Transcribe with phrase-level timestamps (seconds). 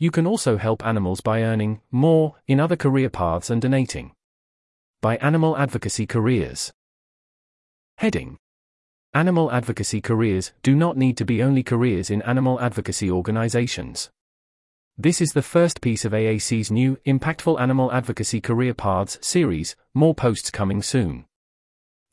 [0.00, 4.12] You can also help animals by earning more in other career paths and donating.
[5.02, 6.72] By Animal Advocacy Careers.
[7.96, 8.38] Heading
[9.12, 14.10] Animal advocacy careers do not need to be only careers in animal advocacy organizations.
[14.96, 20.14] This is the first piece of AAC's new Impactful Animal Advocacy Career Paths series, more
[20.14, 21.24] posts coming soon.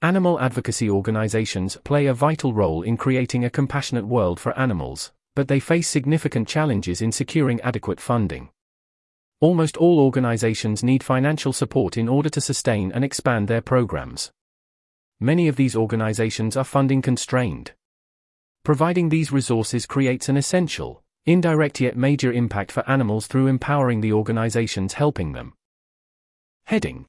[0.02, 5.48] Animal advocacy organizations play a vital role in creating a compassionate world for animals, but
[5.48, 8.50] they face significant challenges in securing adequate funding.
[9.42, 14.32] Almost all organizations need financial support in order to sustain and expand their programs.
[15.20, 17.74] Many of these organizations are funding constrained.
[18.64, 24.14] Providing these resources creates an essential, indirect yet major impact for animals through empowering the
[24.14, 25.54] organizations helping them.
[26.65, 27.06] Heading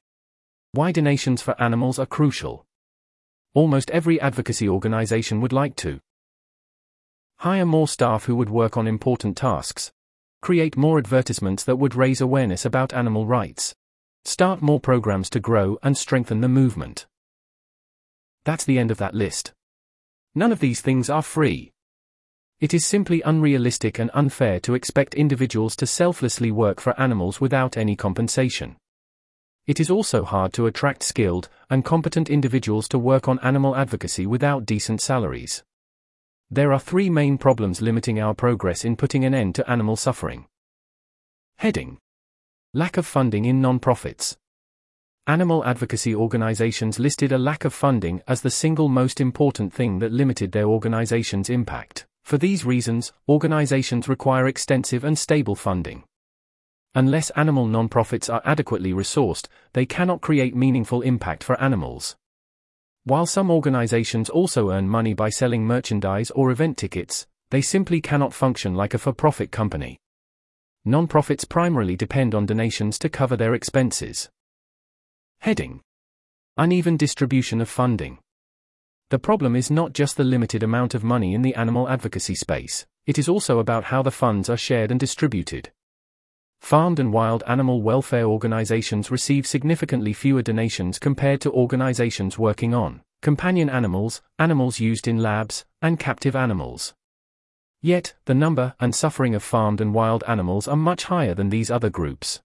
[0.73, 2.65] Why donations for animals are crucial.
[3.53, 5.99] Almost every advocacy organization would like to
[7.39, 9.91] hire more staff who would work on important tasks,
[10.41, 13.75] create more advertisements that would raise awareness about animal rights,
[14.25, 17.05] start more programs to grow and strengthen the movement.
[18.43, 19.53] That's the end of that list.
[20.33, 21.71] None of these things are free.
[22.59, 27.77] It is simply unrealistic and unfair to expect individuals to selflessly work for animals without
[27.77, 28.77] any compensation.
[29.67, 34.25] It is also hard to attract skilled and competent individuals to work on animal advocacy
[34.25, 35.63] without decent salaries.
[36.49, 40.45] There are three main problems limiting our progress in putting an end to animal suffering.
[41.57, 41.97] Heading
[42.73, 44.37] Lack of funding in non-profits.
[45.27, 50.13] Animal advocacy organizations listed a lack of funding as the single most important thing that
[50.13, 52.05] limited their organization's impact.
[52.23, 56.05] For these reasons, organizations require extensive and stable funding.
[56.95, 62.15] Unless animal nonprofits are adequately resourced, they cannot create meaningful impact for animals.
[63.07, 68.33] While some organizations also earn money by selling merchandise or event tickets, they simply cannot
[68.33, 69.97] function like a for profit company.
[70.85, 74.27] Nonprofits primarily depend on donations to cover their expenses.
[75.39, 75.79] Heading
[76.57, 78.17] Uneven distribution of funding.
[79.09, 82.85] The problem is not just the limited amount of money in the animal advocacy space,
[83.05, 85.71] it is also about how the funds are shared and distributed.
[86.59, 93.01] Farmed and wild animal welfare organizations receive significantly fewer donations compared to organizations working on
[93.21, 96.93] companion animals, animals used in labs, and captive animals.
[97.81, 101.71] Yet, the number and suffering of farmed and wild animals are much higher than these
[101.71, 102.41] other groups.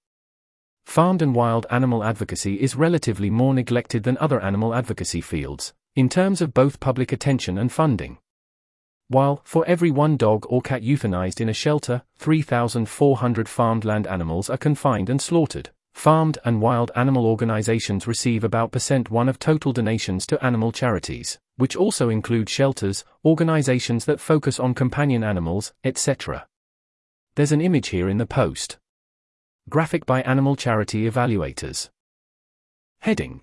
[0.85, 6.09] Farmed and wild animal advocacy is relatively more neglected than other animal advocacy fields, in
[6.09, 8.19] terms of both public attention and funding.
[9.13, 14.49] While, for every one dog or cat euthanized in a shelter, 3,400 farmed land animals
[14.49, 15.69] are confined and slaughtered.
[15.93, 21.39] Farmed and wild animal organizations receive about percent 1 of total donations to animal charities,
[21.57, 26.47] which also include shelters, organizations that focus on companion animals, etc.
[27.35, 28.79] There's an image here in the post.
[29.69, 31.91] Graphic by Animal Charity Evaluators.
[33.01, 33.43] Heading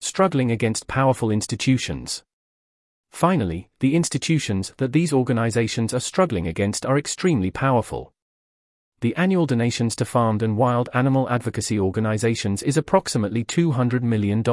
[0.00, 2.24] Struggling against powerful institutions.
[3.16, 8.12] Finally, the institutions that these organizations are struggling against are extremely powerful.
[9.00, 14.44] The annual donations to farmed and wild animal advocacy organizations is approximately $200 million.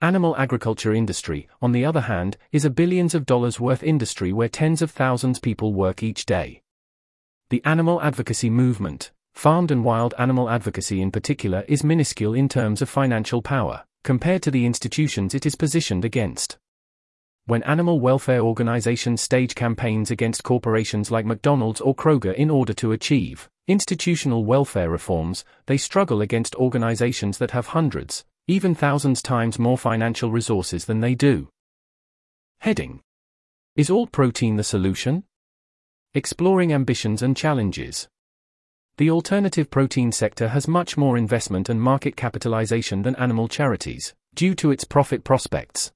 [0.00, 4.48] Animal agriculture industry, on the other hand, is a billions of dollars worth industry where
[4.48, 6.62] tens of thousands people work each day.
[7.50, 12.80] The animal advocacy movement, Farmed and wild animal advocacy in particular is minuscule in terms
[12.80, 16.56] of financial power, compared to the institutions it is positioned against.
[17.48, 22.90] When animal welfare organizations stage campaigns against corporations like McDonald's or Kroger in order to
[22.90, 29.78] achieve institutional welfare reforms, they struggle against organizations that have hundreds, even thousands times more
[29.78, 31.48] financial resources than they do.
[32.62, 33.00] Heading
[33.76, 35.22] Is alt protein the solution?
[36.14, 38.08] Exploring ambitions and challenges.
[38.98, 44.56] The alternative protein sector has much more investment and market capitalization than animal charities, due
[44.56, 45.92] to its profit prospects.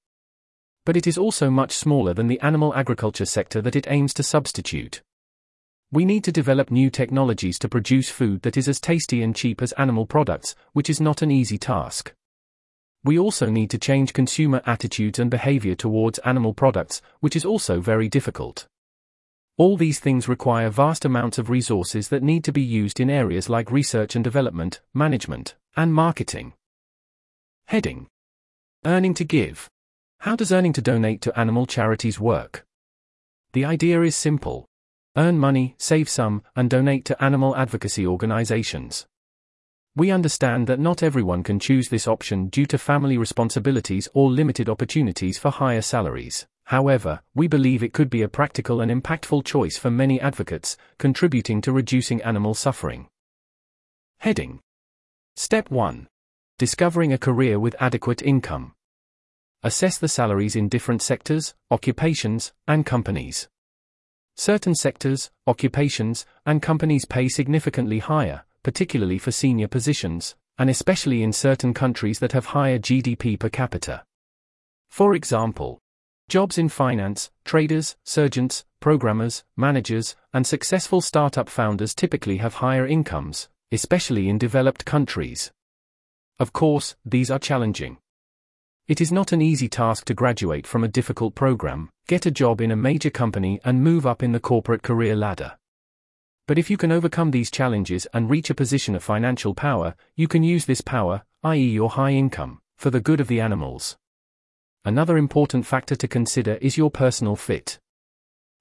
[0.85, 4.23] But it is also much smaller than the animal agriculture sector that it aims to
[4.23, 5.03] substitute.
[5.93, 9.61] We need to develop new technologies to produce food that is as tasty and cheap
[9.61, 12.15] as animal products, which is not an easy task.
[13.03, 17.81] We also need to change consumer attitudes and behavior towards animal products, which is also
[17.81, 18.69] very difficult.
[19.57, 23.49] All these things require vast amounts of resources that need to be used in areas
[23.49, 26.53] like research and development, management, and marketing.
[27.67, 28.07] Heading
[28.85, 29.69] Earning to Give.
[30.25, 32.67] How does earning to donate to animal charities work?
[33.55, 34.67] The idea is simple
[35.17, 39.07] earn money, save some, and donate to animal advocacy organizations.
[39.97, 44.69] We understand that not everyone can choose this option due to family responsibilities or limited
[44.69, 46.47] opportunities for higher salaries.
[46.65, 51.63] However, we believe it could be a practical and impactful choice for many advocates, contributing
[51.63, 53.09] to reducing animal suffering.
[54.19, 54.61] Heading
[55.35, 56.09] Step 1
[56.59, 58.75] Discovering a career with adequate income.
[59.63, 63.47] Assess the salaries in different sectors, occupations, and companies.
[64.35, 71.35] Certain sectors, occupations, and companies pay significantly higher, particularly for senior positions, and especially in
[71.35, 74.03] certain countries that have higher GDP per capita.
[74.89, 75.79] For example,
[76.27, 83.51] jobs in finance, traders, surgeons, programmers, managers, and successful startup founders typically have higher incomes,
[83.71, 85.53] especially in developed countries.
[86.39, 87.99] Of course, these are challenging.
[88.91, 92.61] It is not an easy task to graduate from a difficult program, get a job
[92.61, 95.57] in a major company, and move up in the corporate career ladder.
[96.49, 100.27] But if you can overcome these challenges and reach a position of financial power, you
[100.27, 103.97] can use this power, i.e., your high income, for the good of the animals.
[104.85, 107.79] Another important factor to consider is your personal fit.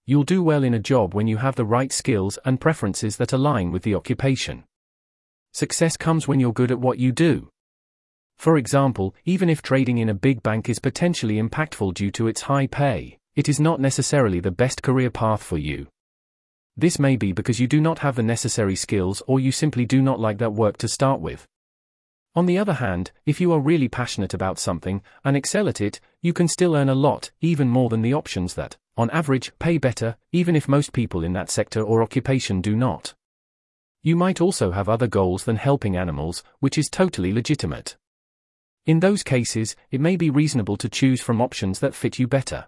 [0.06, 3.34] You'll do well in a job when you have the right skills and preferences that
[3.34, 4.66] align with the occupation.
[5.54, 7.50] Success comes when you're good at what you do.
[8.39, 12.44] For example, even if trading in a big bank is potentially impactful due to its
[12.44, 15.88] high pay, it is not necessarily the best career path for you.
[16.77, 20.01] This may be because you do not have the necessary skills or you simply do
[20.01, 21.45] not like that work to start with.
[22.33, 26.00] On the other hand, if you are really passionate about something and excel at it,
[26.21, 29.77] you can still earn a lot, even more than the options that, on average, pay
[29.77, 33.13] better, even if most people in that sector or occupation do not.
[34.01, 37.97] You might also have other goals than helping animals, which is totally legitimate.
[38.89, 42.65] In those cases, it may be reasonable to choose from options that fit you better.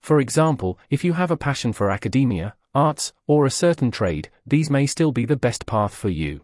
[0.00, 4.70] For example, if you have a passion for academia, arts, or a certain trade, these
[4.70, 6.42] may still be the best path for you.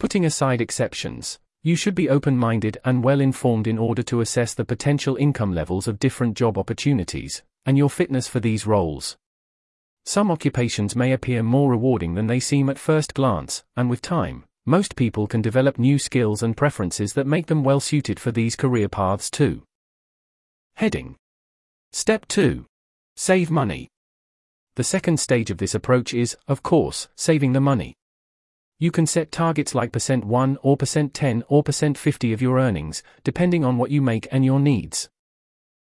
[0.00, 4.52] Putting aside exceptions, you should be open minded and well informed in order to assess
[4.52, 9.16] the potential income levels of different job opportunities, and your fitness for these roles.
[10.04, 14.42] Some occupations may appear more rewarding than they seem at first glance, and with time,
[14.64, 18.54] most people can develop new skills and preferences that make them well suited for these
[18.54, 19.62] career paths too.
[20.74, 21.16] Heading
[21.90, 22.64] Step 2
[23.16, 23.88] Save money.
[24.76, 27.94] The second stage of this approach is, of course, saving the money.
[28.78, 32.58] You can set targets like percent 1 or percent 10 or percent 50 of your
[32.58, 35.08] earnings, depending on what you make and your needs.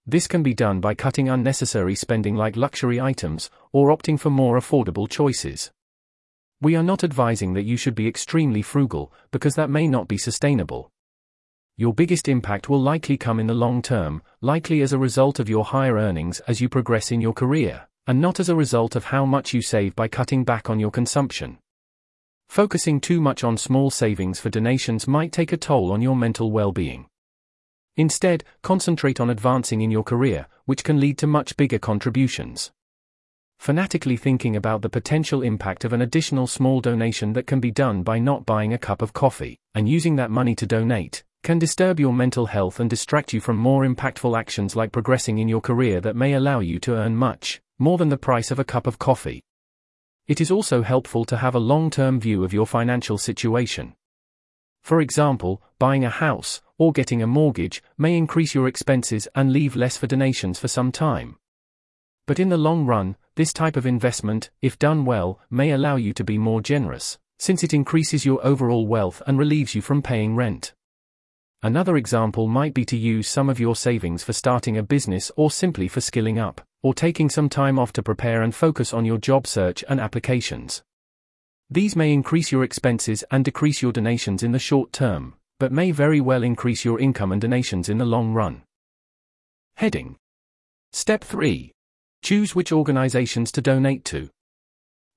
[0.04, 4.58] This can be done by cutting unnecessary spending like luxury items, or opting for more
[4.58, 5.70] affordable choices.
[6.62, 10.16] We are not advising that you should be extremely frugal, because that may not be
[10.16, 10.92] sustainable.
[11.76, 15.48] Your biggest impact will likely come in the long term, likely as a result of
[15.48, 19.06] your higher earnings as you progress in your career, and not as a result of
[19.06, 21.58] how much you save by cutting back on your consumption.
[22.48, 26.52] Focusing too much on small savings for donations might take a toll on your mental
[26.52, 27.08] well being.
[27.96, 32.70] Instead, concentrate on advancing in your career, which can lead to much bigger contributions
[33.62, 38.02] fanatically thinking about the potential impact of an additional small donation that can be done
[38.02, 42.00] by not buying a cup of coffee, and using that money to donate, can disturb
[42.00, 46.00] your mental health and distract you from more impactful actions like progressing in your career
[46.00, 48.98] that may allow you to earn much, more than the price of a cup of
[48.98, 49.40] coffee.
[50.26, 53.94] It is also helpful to have a long term view of your financial situation.
[54.82, 59.76] For example, buying a house, or getting a mortgage, may increase your expenses and leave
[59.76, 61.36] less for donations for some time.
[62.26, 66.12] But in the long run, this type of investment, if done well, may allow you
[66.14, 70.36] to be more generous, since it increases your overall wealth and relieves you from paying
[70.36, 70.74] rent.
[71.62, 75.50] Another example might be to use some of your savings for starting a business or
[75.50, 79.18] simply for skilling up, or taking some time off to prepare and focus on your
[79.18, 80.82] job search and applications.
[81.70, 85.90] These may increase your expenses and decrease your donations in the short term, but may
[85.90, 88.62] very well increase your income and donations in the long run.
[89.76, 90.16] Heading
[90.92, 91.71] Step 3
[92.22, 94.30] Choose which organizations to donate to.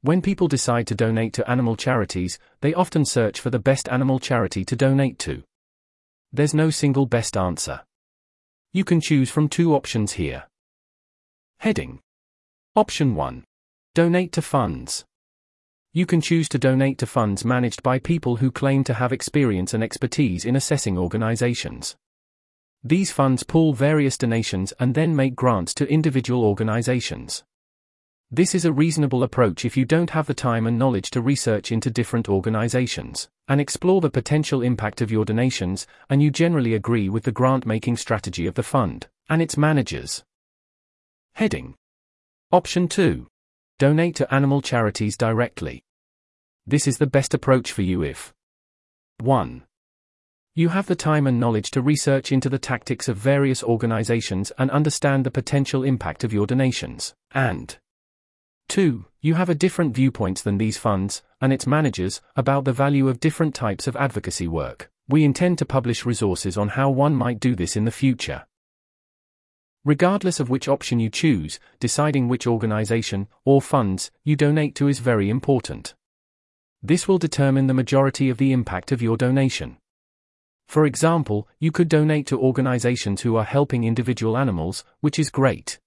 [0.01, 4.19] When people decide to donate to animal charities, they often search for the best animal
[4.19, 5.43] charity to donate to.
[6.33, 7.81] There's no single best answer.
[8.73, 10.45] You can choose from two options here.
[11.59, 11.99] Heading
[12.75, 13.43] Option 1
[13.93, 15.05] Donate to funds.
[15.93, 19.73] You can choose to donate to funds managed by people who claim to have experience
[19.73, 21.95] and expertise in assessing organizations.
[22.87, 27.43] These funds pool various donations and then make grants to individual organizations.
[28.29, 31.71] This is a reasonable approach if you don't have the time and knowledge to research
[31.71, 37.09] into different organizations and explore the potential impact of your donations, and you generally agree
[37.09, 40.23] with the grant making strategy of the fund and its managers.
[41.33, 41.73] Heading
[42.51, 43.25] Option 2
[43.79, 45.83] Donate to animal charities directly.
[46.67, 48.31] This is the best approach for you if
[49.21, 49.63] 1.
[50.57, 54.71] You have the time and knowledge to research into the tactics of various organizations and
[54.71, 57.13] understand the potential impact of your donations.
[57.33, 57.77] And
[58.69, 59.03] 2.
[59.19, 63.19] You have a different viewpoints than these funds and its managers about the value of
[63.19, 64.89] different types of advocacy work.
[65.09, 68.45] We intend to publish resources on how one might do this in the future.
[69.83, 74.99] Regardless of which option you choose, deciding which organization or funds you donate to is
[74.99, 75.95] very important.
[76.81, 79.79] This will determine the majority of the impact of your donation.
[80.67, 85.79] For example, you could donate to organizations who are helping individual animals, which is great.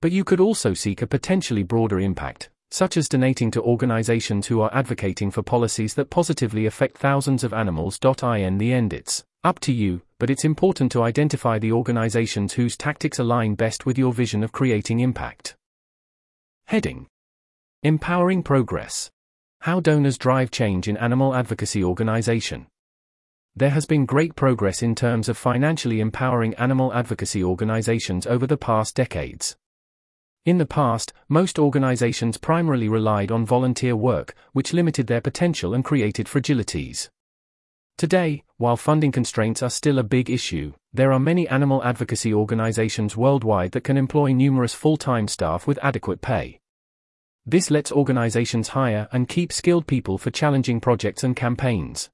[0.00, 4.60] But you could also seek a potentially broader impact, such as donating to organizations who
[4.60, 7.98] are advocating for policies that positively affect thousands of animals.
[8.02, 12.76] In the end, it's up to you, but it's important to identify the organizations whose
[12.76, 15.56] tactics align best with your vision of creating impact.
[16.66, 17.06] Heading
[17.82, 19.10] Empowering Progress
[19.60, 22.66] How Donors Drive Change in Animal Advocacy Organization
[23.58, 28.56] there has been great progress in terms of financially empowering animal advocacy organizations over the
[28.56, 29.56] past decades.
[30.44, 35.84] In the past, most organizations primarily relied on volunteer work, which limited their potential and
[35.84, 37.08] created fragilities.
[37.96, 43.16] Today, while funding constraints are still a big issue, there are many animal advocacy organizations
[43.16, 46.60] worldwide that can employ numerous full time staff with adequate pay.
[47.44, 52.08] This lets organizations hire and keep skilled people for challenging projects and campaigns.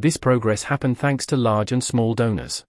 [0.00, 2.64] This progress happened thanks to large and small donors.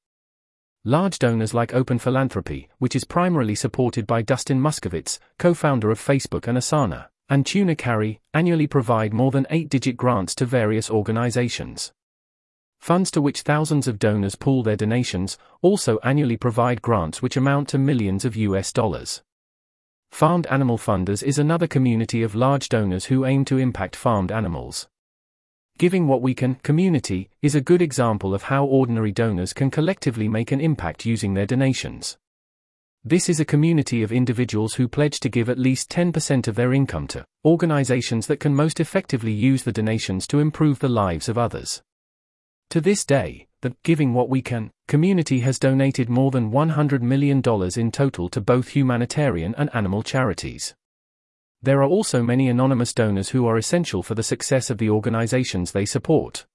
[0.83, 6.47] Large donors like Open Philanthropy, which is primarily supported by Dustin Moskovitz, co-founder of Facebook
[6.47, 11.93] and Asana, and Tuna Cari, annually provide more than eight-digit grants to various organizations.
[12.79, 17.67] Funds to which thousands of donors pool their donations also annually provide grants which amount
[17.69, 19.21] to millions of US dollars.
[20.09, 24.87] Farmed Animal Funders is another community of large donors who aim to impact farmed animals.
[25.79, 30.27] Giving What We Can community is a good example of how ordinary donors can collectively
[30.27, 32.17] make an impact using their donations.
[33.05, 36.73] This is a community of individuals who pledge to give at least 10% of their
[36.73, 41.37] income to organizations that can most effectively use the donations to improve the lives of
[41.37, 41.81] others.
[42.71, 47.41] To this day, the Giving What We Can community has donated more than $100 million
[47.77, 50.75] in total to both humanitarian and animal charities.
[51.61, 55.71] There are also many anonymous donors who are essential for the success of the organizations
[55.71, 56.45] they support.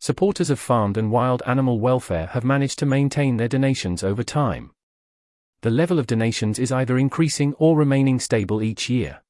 [0.00, 4.72] Supporters of farmed and wild animal welfare have managed to maintain their donations over time.
[5.62, 9.22] The level of donations is either increasing or remaining stable each year.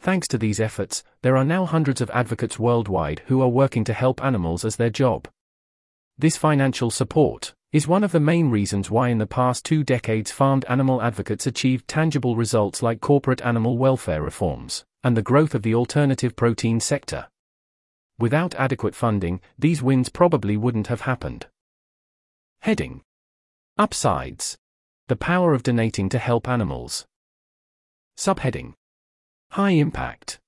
[0.00, 3.92] Thanks to these efforts, there are now hundreds of advocates worldwide who are working to
[3.92, 5.28] help animals as their job.
[6.18, 10.30] This financial support, is one of the main reasons why in the past two decades
[10.30, 15.62] farmed animal advocates achieved tangible results like corporate animal welfare reforms and the growth of
[15.62, 17.26] the alternative protein sector.
[18.18, 21.46] Without adequate funding, these wins probably wouldn't have happened.
[22.60, 23.02] Heading
[23.76, 24.56] Upsides
[25.08, 27.04] The power of donating to help animals.
[28.16, 28.74] Subheading
[29.50, 30.38] High impact.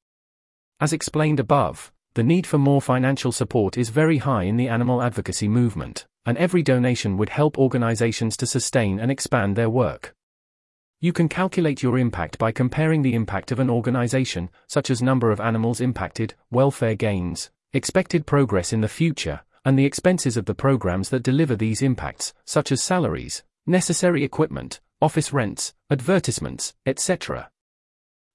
[0.80, 5.02] As explained above, the need for more financial support is very high in the animal
[5.02, 10.14] advocacy movement and every donation would help organizations to sustain and expand their work.
[11.00, 15.30] You can calculate your impact by comparing the impact of an organization, such as number
[15.30, 20.54] of animals impacted, welfare gains, expected progress in the future, and the expenses of the
[20.54, 27.48] programs that deliver these impacts, such as salaries, necessary equipment, office rents, advertisements, etc.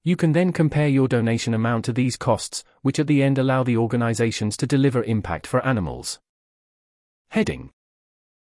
[0.04, 3.62] You can then compare your donation amount to these costs, which at the end allow
[3.62, 6.20] the organizations to deliver impact for animals.
[7.30, 7.70] Heading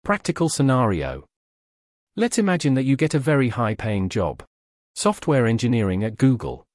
[0.03, 1.27] Practical scenario.
[2.15, 4.41] Let's imagine that you get a very high paying job.
[4.95, 6.65] Software engineering at Google.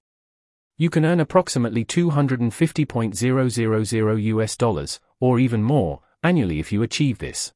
[0.78, 7.52] You can earn approximately 250.000 US dollars, or even more, annually if you achieve this.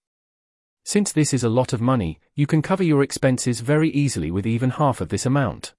[0.84, 4.48] Since this is a lot of money, you can cover your expenses very easily with
[4.48, 5.74] even half of this amount.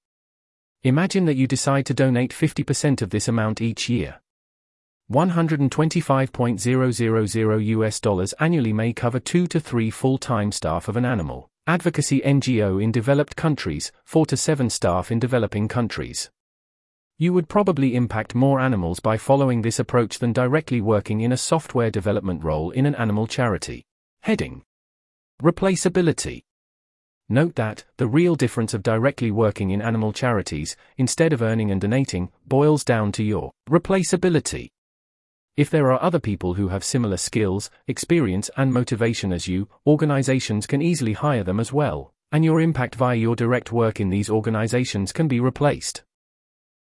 [0.84, 4.21] Imagine that you decide to donate 50% of this amount each year.
[5.12, 12.22] 125.000 US dollars annually may cover 2 to 3 full-time staff of an animal advocacy
[12.22, 16.32] NGO in developed countries, 4 to 7 staff in developing countries.
[17.18, 21.38] You would probably impact more animals by following this approach than directly working in a
[21.38, 23.84] software development role in an animal charity.
[24.22, 24.64] Heading
[25.44, 26.44] Replaceability
[27.28, 31.82] Note that, the real difference of directly working in animal charities, instead of earning and
[31.82, 34.70] donating, boils down to your replaceability.
[35.58, 40.66] If there are other people who have similar skills, experience, and motivation as you, organizations
[40.66, 44.30] can easily hire them as well, and your impact via your direct work in these
[44.30, 46.04] organizations can be replaced.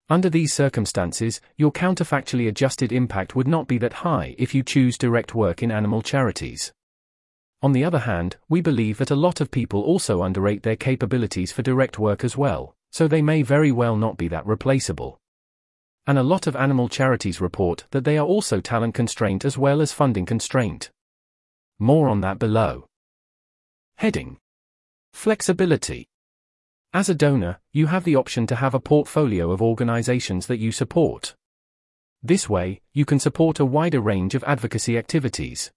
[0.09, 4.97] Under these circumstances, your counterfactually adjusted impact would not be that high if you choose
[4.97, 6.73] direct work in animal charities.
[7.61, 11.53] On the other hand, we believe that a lot of people also underrate their capabilities
[11.53, 15.19] for direct work as well, so they may very well not be that replaceable.
[16.07, 19.81] And a lot of animal charities report that they are also talent constraint as well
[19.81, 20.89] as funding constraint.
[21.79, 22.87] More on that below.
[23.97, 24.37] Heading
[25.11, 26.07] Flexibility.
[26.93, 30.71] As a donor, you have the option to have a portfolio of organizations that you
[30.71, 31.35] support.
[32.23, 35.71] This way, you can support a wider range of advocacy activities.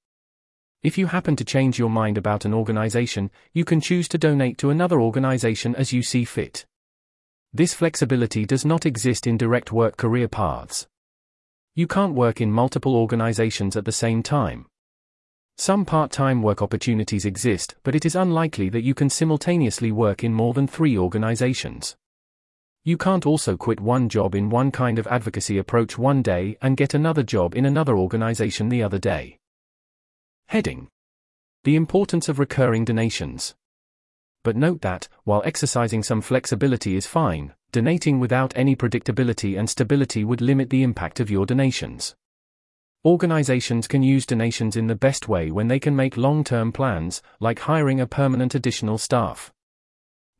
[0.82, 4.58] If you happen to change your mind about an organization, you can choose to donate
[4.58, 6.64] to another organization as you see fit.
[7.52, 10.86] This flexibility does not exist in direct work career paths.
[11.74, 14.66] You can't work in multiple organizations at the same time.
[15.58, 20.22] Some part time work opportunities exist, but it is unlikely that you can simultaneously work
[20.22, 21.96] in more than three organizations.
[22.84, 26.76] You can't also quit one job in one kind of advocacy approach one day and
[26.76, 29.38] get another job in another organization the other day.
[30.46, 30.88] Heading
[31.64, 33.56] The importance of recurring donations
[34.42, 40.24] but note that, while exercising some flexibility is fine, donating without any predictability and stability
[40.24, 42.14] would limit the impact of your donations.
[43.04, 47.22] Organizations can use donations in the best way when they can make long term plans,
[47.38, 49.52] like hiring a permanent additional staff.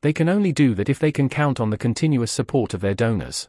[0.03, 2.95] They can only do that if they can count on the continuous support of their
[2.95, 3.49] donors.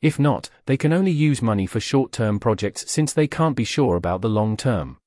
[0.00, 3.64] If not, they can only use money for short term projects since they can't be
[3.64, 4.98] sure about the long term.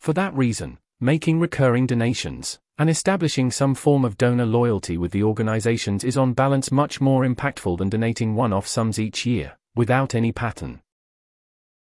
[0.00, 5.22] For that reason, making recurring donations and establishing some form of donor loyalty with the
[5.22, 10.14] organizations is on balance much more impactful than donating one off sums each year, without
[10.14, 10.80] any pattern.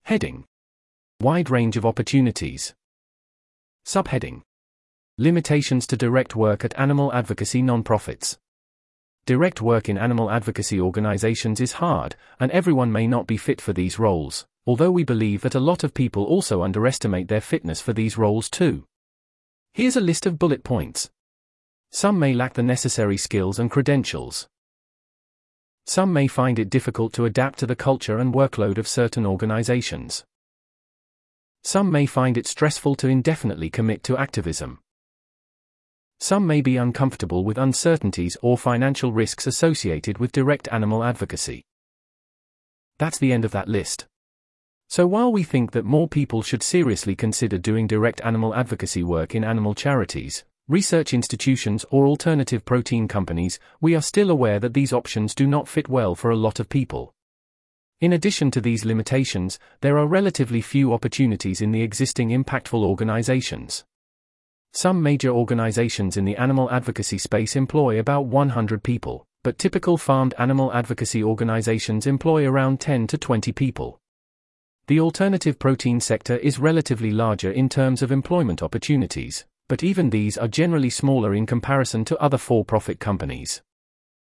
[0.02, 0.44] Heading
[1.20, 2.75] Wide range of opportunities.
[3.87, 4.42] Subheading
[5.16, 8.38] Limitations to direct work at animal advocacy nonprofits.
[9.26, 13.73] Direct work in animal advocacy organizations is hard, and everyone may not be fit for
[13.73, 17.92] these roles, although we believe that a lot of people also underestimate their fitness for
[17.92, 18.87] these roles too.
[19.73, 21.11] Here's a list of bullet points.
[21.93, 24.49] Some may lack the necessary skills and credentials.
[25.87, 30.25] Some may find it difficult to adapt to the culture and workload of certain organizations.
[31.62, 34.80] Some may find it stressful to indefinitely commit to activism.
[36.19, 41.63] Some may be uncomfortable with uncertainties or financial risks associated with direct animal advocacy.
[42.99, 44.06] That's the end of that list.
[44.91, 49.37] So while we think that more people should seriously consider doing direct animal advocacy work
[49.37, 54.93] in animal charities, research institutions, or alternative protein companies, we are still aware that these
[54.93, 57.15] options do not fit well for a lot of people.
[58.00, 63.85] In addition to these limitations, there are relatively few opportunities in the existing impactful organizations.
[64.73, 70.35] Some major organizations in the animal advocacy space employ about 100 people, but typical farmed
[70.37, 74.00] animal advocacy organizations employ around 10 to 20 people.
[74.91, 80.37] The alternative protein sector is relatively larger in terms of employment opportunities, but even these
[80.37, 83.63] are generally smaller in comparison to other for profit companies.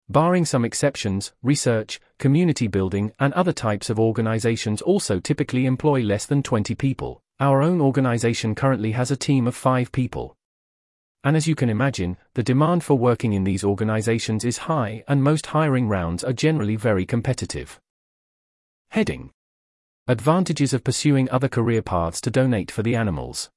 [0.09, 6.27] Barring some exceptions, research, community building, and other types of organizations also typically employ less
[6.27, 7.23] than 20 people.
[7.39, 10.35] Our own organization currently has a team of 5 people.
[11.23, 15.23] And as you can imagine, the demand for working in these organizations is high and
[15.23, 17.79] most hiring rounds are generally very competitive.
[18.89, 19.31] Heading
[20.09, 23.51] Advantages of pursuing other career paths to donate for the animals.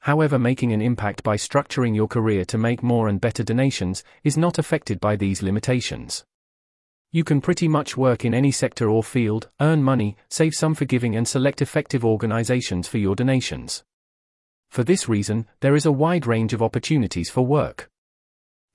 [0.00, 4.36] However, making an impact by structuring your career to make more and better donations is
[4.36, 6.24] not affected by these limitations.
[7.12, 10.86] You can pretty much work in any sector or field, earn money, save some for
[10.86, 13.84] giving, and select effective organizations for your donations.
[14.70, 17.88] For this reason, there is a wide range of opportunities for work.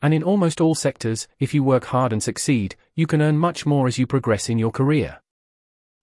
[0.02, 3.66] And in almost all sectors, if you work hard and succeed, you can earn much
[3.66, 5.22] more as you progress in your career.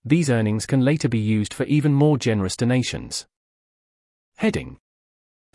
[0.06, 3.26] These earnings can later be used for even more generous donations.
[4.36, 4.76] Heading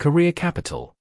[0.00, 0.96] Career Capital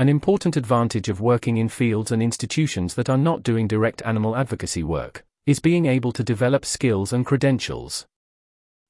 [0.00, 4.34] An important advantage of working in fields and institutions that are not doing direct animal
[4.34, 8.04] advocacy work is being able to develop skills and credentials.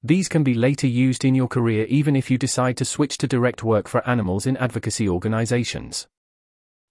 [0.03, 3.29] These can be later used in your career even if you decide to switch to
[3.29, 6.09] direct work for animals in advocacy organizations.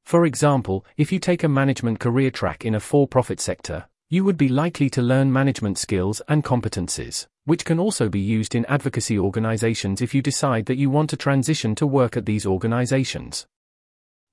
[0.03, 4.23] For example, if you take a management career track in a for profit sector, you
[4.23, 8.65] would be likely to learn management skills and competencies, which can also be used in
[8.65, 13.47] advocacy organizations if you decide that you want to transition to work at these organizations.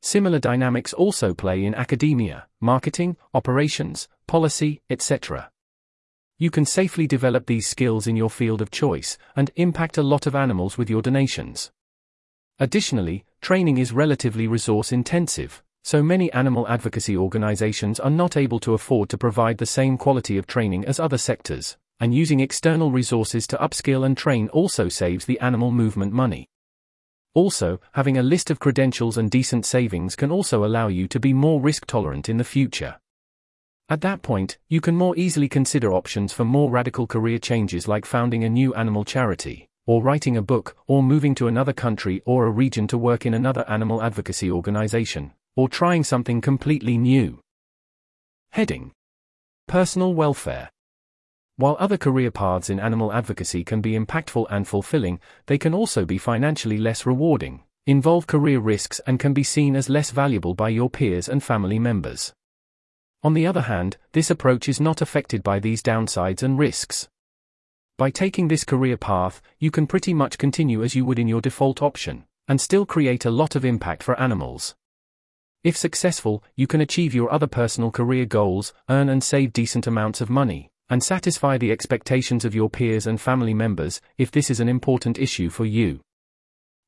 [0.03, 5.51] Similar dynamics also play in academia, marketing, operations, policy, etc.
[6.39, 10.27] You can safely develop these skills in your field of choice and impact a lot
[10.27, 11.71] of animals with your donations.
[12.59, 18.75] Additionally, training is relatively resource intensive, So many animal advocacy organizations are not able to
[18.75, 23.49] afford to provide the same quality of training as other sectors, and using external resources
[23.49, 26.49] to upskill and train also saves the animal movement money.
[27.35, 31.33] Also, having a list of credentials and decent savings can also allow you to be
[31.33, 33.01] more risk tolerant in the future.
[33.89, 38.07] At that point, you can more easily consider options for more radical career changes like
[38.07, 42.47] founding a new animal charity, or writing a book, or moving to another country or
[42.47, 47.41] a region to work in another animal advocacy organization, or trying something completely new.
[48.53, 48.93] Heading
[49.69, 50.71] Personal Welfare
[51.57, 56.05] While other career paths in animal advocacy can be impactful and fulfilling, they can also
[56.05, 60.69] be financially less rewarding, involve career risks, and can be seen as less valuable by
[60.69, 62.33] your peers and family members.
[63.23, 67.09] On the other hand, this approach is not affected by these downsides and risks.
[67.97, 71.41] By taking this career path, you can pretty much continue as you would in your
[71.41, 74.75] default option, and still create a lot of impact for animals.
[75.65, 80.21] If successful, you can achieve your other personal career goals, earn and save decent amounts
[80.21, 84.59] of money, and satisfy the expectations of your peers and family members, if this is
[84.59, 86.01] an important issue for you.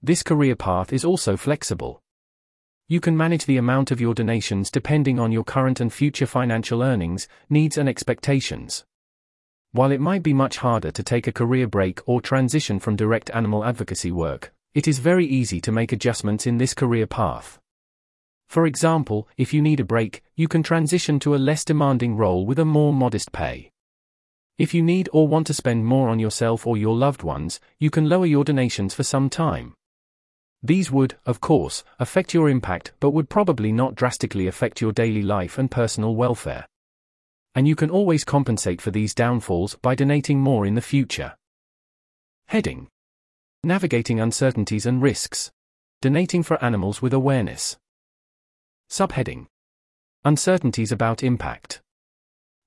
[0.02, 2.02] This career path is also flexible.
[2.88, 6.82] You can manage the amount of your donations depending on your current and future financial
[6.82, 8.84] earnings, needs, and expectations.
[9.70, 13.30] While it might be much harder to take a career break or transition from direct
[13.30, 17.60] animal advocacy work, it is very easy to make adjustments in this career path.
[18.48, 22.46] For example, if you need a break, you can transition to a less demanding role
[22.46, 23.70] with a more modest pay.
[24.56, 27.90] If you need or want to spend more on yourself or your loved ones, you
[27.90, 29.74] can lower your donations for some time.
[30.62, 35.22] These would, of course, affect your impact but would probably not drastically affect your daily
[35.22, 36.66] life and personal welfare.
[37.54, 41.34] And you can always compensate for these downfalls by donating more in the future.
[42.46, 42.88] Heading
[43.62, 45.50] Navigating uncertainties and risks.
[46.00, 47.76] Donating for animals with awareness.
[48.90, 49.46] Subheading
[50.24, 51.80] Uncertainties about impact.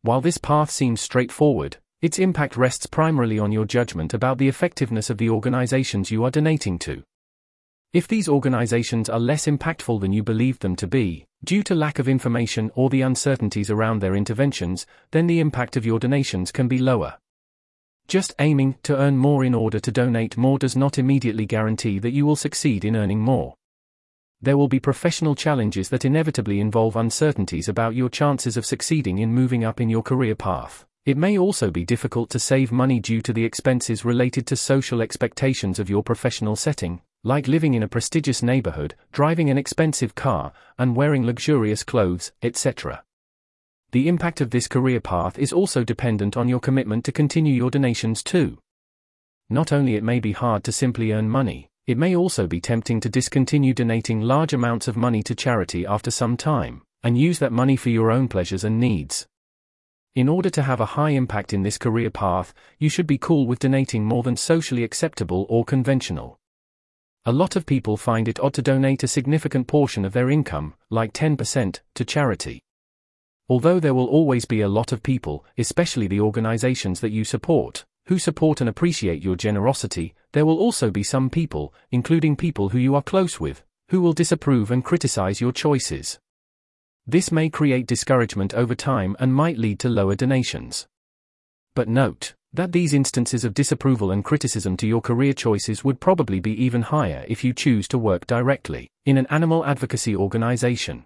[0.02, 5.10] While this path seems straightforward, its impact rests primarily on your judgment about the effectiveness
[5.10, 7.04] of the organizations you are donating to.
[7.94, 11.98] If these organizations are less impactful than you believe them to be, due to lack
[11.98, 16.68] of information or the uncertainties around their interventions, then the impact of your donations can
[16.68, 17.18] be lower.
[18.08, 22.14] Just aiming to earn more in order to donate more does not immediately guarantee that
[22.14, 23.56] you will succeed in earning more.
[24.42, 29.34] There will be professional challenges that inevitably involve uncertainties about your chances of succeeding in
[29.34, 30.86] moving up in your career path.
[31.06, 35.02] It may also be difficult to save money due to the expenses related to social
[35.02, 40.54] expectations of your professional setting, like living in a prestigious neighborhood, driving an expensive car,
[40.78, 43.04] and wearing luxurious clothes, etc.
[43.92, 47.72] The impact of this career path is also dependent on your commitment to continue your
[47.72, 48.60] donations too.
[49.50, 53.00] Not only it may be hard to simply earn money, it may also be tempting
[53.00, 57.54] to discontinue donating large amounts of money to charity after some time, and use that
[57.54, 59.26] money for your own pleasures and needs.
[60.14, 63.48] In order to have a high impact in this career path, you should be cool
[63.48, 66.38] with donating more than socially acceptable or conventional.
[67.24, 70.74] A lot of people find it odd to donate a significant portion of their income,
[70.90, 72.62] like 10%, to charity.
[73.48, 77.86] Although there will always be a lot of people, especially the organizations that you support,
[78.08, 82.78] who support and appreciate your generosity, there will also be some people, including people who
[82.78, 86.20] you are close with, who will disapprove and criticize your choices.
[87.06, 90.88] This may create discouragement over time and might lead to lower donations.
[91.76, 96.40] But note, that these instances of disapproval and criticism to your career choices would probably
[96.40, 101.04] be even higher if you choose to work directly in an animal advocacy organization.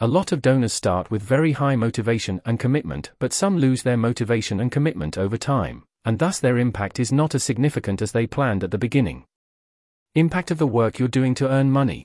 [0.00, 3.96] A lot of donors start with very high motivation and commitment, but some lose their
[3.96, 8.26] motivation and commitment over time, and thus their impact is not as significant as they
[8.26, 9.24] planned at the beginning.
[10.14, 12.04] Impact of the work you're doing to earn money.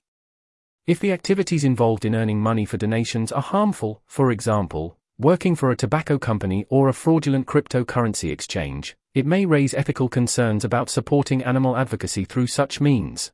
[0.86, 5.72] If the activities involved in earning money for donations are harmful, for example, working for
[5.72, 11.44] a tobacco company or a fraudulent cryptocurrency exchange, it may raise ethical concerns about supporting
[11.44, 13.32] animal advocacy through such means.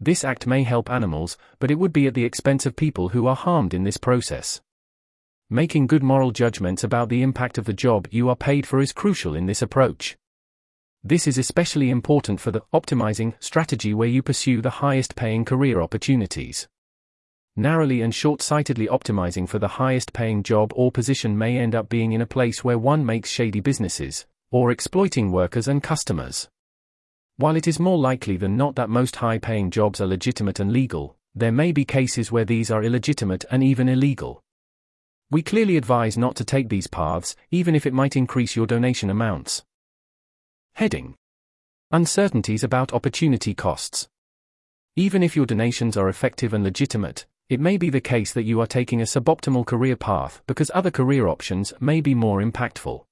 [0.00, 3.26] This act may help animals, but it would be at the expense of people who
[3.26, 4.60] are harmed in this process.
[5.50, 8.92] Making good moral judgments about the impact of the job you are paid for is
[8.92, 10.16] crucial in this approach.
[11.02, 15.80] This is especially important for the optimizing strategy where you pursue the highest paying career
[15.80, 16.68] opportunities
[17.58, 21.88] narrowly and short sightedly optimizing for the highest paying job or position may end up
[21.88, 26.48] being in a place where one makes shady businesses, or exploiting workers and customers.
[27.36, 30.72] While it is more likely than not that most high paying jobs are legitimate and
[30.72, 34.40] legal, there may be cases where these are illegitimate and even illegal.
[35.30, 39.10] We clearly advise not to take these paths, even if it might increase your donation
[39.10, 39.62] amounts.
[40.72, 41.16] Heading
[41.90, 44.08] Uncertainties about opportunity costs.
[44.96, 48.58] Even if your donations are effective and legitimate, it may be the case that you
[48.62, 53.04] are taking a suboptimal career path because other career options may be more impactful.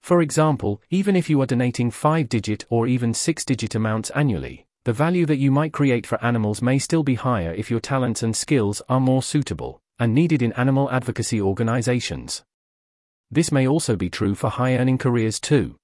[0.00, 4.64] For example, even if you are donating 5 digit or even 6 digit amounts annually,
[4.84, 8.22] the value that you might create for animals may still be higher if your talents
[8.22, 12.44] and skills are more suitable and needed in animal advocacy organizations.
[13.30, 15.76] This may also be true for high earning careers too.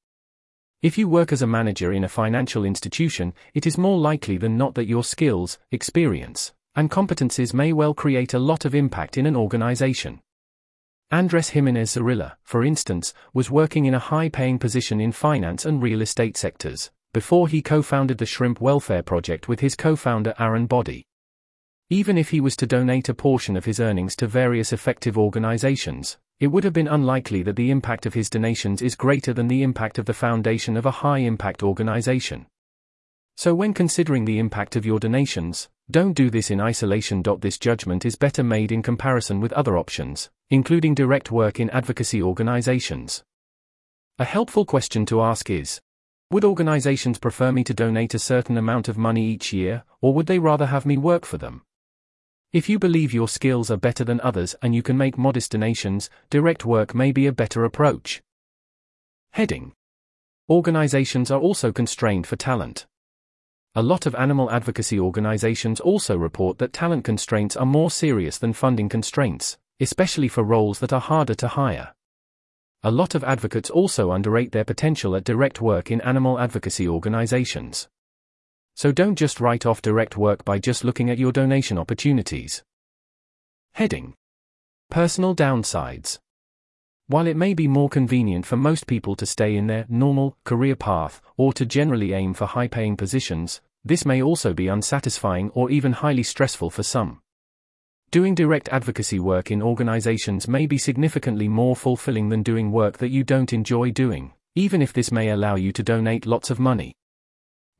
[0.83, 4.57] If you work as a manager in a financial institution, it is more likely than
[4.57, 9.27] not that your skills, experience, and competencies may well create a lot of impact in
[9.27, 10.21] an organization.
[11.11, 15.83] Andres Jimenez Zorrilla, for instance, was working in a high paying position in finance and
[15.83, 20.35] real estate sectors, before he co founded the Shrimp Welfare Project with his co founder
[20.39, 21.05] Aaron Boddy.
[21.93, 26.17] Even if he was to donate a portion of his earnings to various effective organizations,
[26.41, 29.63] it would have been unlikely that the impact of his donations is greater than the
[29.63, 32.47] impact of the foundation of a high impact organization.
[33.37, 37.23] So, when considering the impact of your donations, don't do this in isolation.
[37.41, 42.23] This judgment is better made in comparison with other options, including direct work in advocacy
[42.23, 43.23] organizations.
[44.19, 45.83] A helpful question to ask is
[46.31, 50.25] Would organizations prefer me to donate a certain amount of money each year, or would
[50.27, 51.61] they rather have me work for them?
[52.53, 56.11] If you believe your skills are better than others and you can make modest donations,
[56.29, 58.23] direct work may be a better approach.
[59.31, 59.73] Heading
[60.51, 62.85] Organizations are also constrained for talent.
[63.75, 68.53] A lot of animal advocacy organizations also report that talent constraints are more serious than
[68.53, 71.95] funding constraints, especially for roles that are harder to hire.
[72.83, 77.89] A lot of advocates also underrate their potential at direct work in animal advocacy organizations.
[78.75, 82.63] So don't just write off direct work by just looking at your donation opportunities.
[83.75, 84.15] Heading
[84.91, 86.19] Personal downsides.
[87.07, 90.77] While it may be more convenient for most people to stay in their normal career
[90.77, 95.71] path or to generally aim for high paying positions, this may also be unsatisfying or
[95.71, 97.21] even highly stressful for some.
[98.11, 103.09] Doing direct advocacy work in organizations may be significantly more fulfilling than doing work that
[103.09, 106.95] you don't enjoy doing, even if this may allow you to donate lots of money.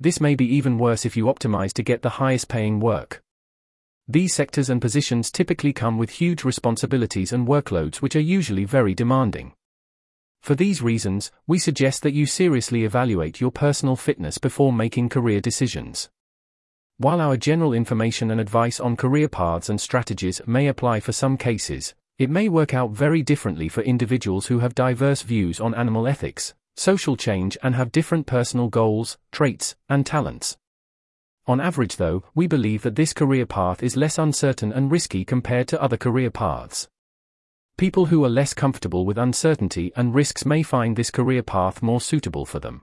[0.01, 3.23] This may be even worse if you optimize to get the highest paying work.
[4.09, 8.95] These sectors and positions typically come with huge responsibilities and workloads which are usually very
[8.95, 9.53] demanding.
[10.41, 15.41] For these reasons, we suggest that you seriously evaluate your personal fitness before making career
[15.41, 16.11] decisions.
[16.99, 21.37] While our general information and advice on career paths and strategies may apply for some
[21.37, 26.07] cases, it may work out very differently for individuals who have diverse views on animal
[26.07, 30.57] ethics, social change, and have different personal goals, traits, and talents.
[31.47, 35.69] On average, though, we believe that this career path is less uncertain and risky compared
[35.69, 36.89] to other career paths.
[37.77, 42.01] People who are less comfortable with uncertainty and risks may find this career path more
[42.01, 42.83] suitable for them.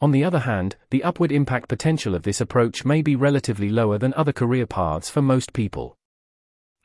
[0.00, 3.98] On the other hand, the upward impact potential of this approach may be relatively lower
[3.98, 5.96] than other career paths for most people.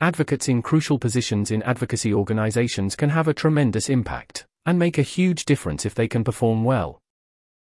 [0.00, 5.02] Advocates in crucial positions in advocacy organizations can have a tremendous impact and make a
[5.02, 7.00] huge difference if they can perform well.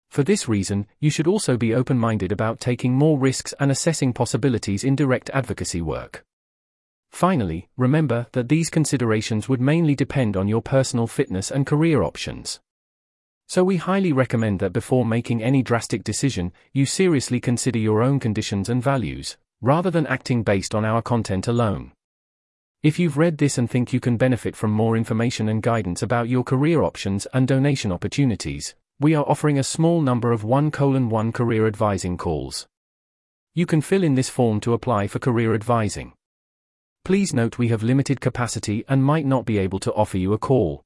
[0.10, 4.12] For this reason, you should also be open minded about taking more risks and assessing
[4.12, 6.26] possibilities in direct advocacy work.
[7.12, 12.60] Finally, remember that these considerations would mainly depend on your personal fitness and career options.
[13.48, 18.20] So we highly recommend that before making any drastic decision, you seriously consider your own
[18.20, 21.92] conditions and values, rather than acting based on our content alone.
[22.82, 26.30] If you've read this and think you can benefit from more information and guidance about
[26.30, 31.10] your career options and donation opportunities, we are offering a small number of 1 colon
[31.10, 32.70] 1 career advising calls.
[33.54, 36.14] You can fill in this form to apply for career advising.
[37.04, 40.38] Please note we have limited capacity and might not be able to offer you a
[40.38, 40.82] call.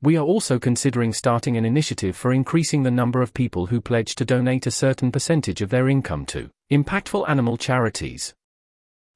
[0.00, 4.14] We are also considering starting an initiative for increasing the number of people who pledge
[4.14, 8.32] to donate a certain percentage of their income to impactful animal charities.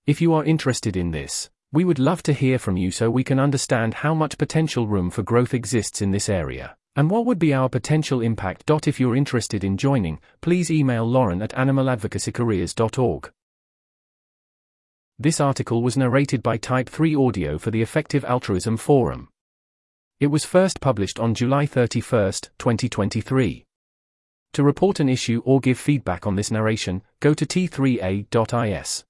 [0.09, 3.24] If you are interested in this, we would love to hear from you so we
[3.24, 6.76] can understand how much potential room for growth exists in this area.
[6.94, 8.70] And what would be our potential impact?
[8.87, 13.32] If you're interested in joining, please email Lauren at animaladvocacycareers.org.
[15.18, 19.28] This article was narrated by Type 3 Audio for the Effective Altruism Forum.
[20.20, 23.64] It was first published on July 31, 2023.
[24.52, 29.04] To report an issue or give feedback on this narration, go to t3a.is.